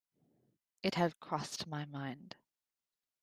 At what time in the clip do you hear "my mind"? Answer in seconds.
1.67-2.35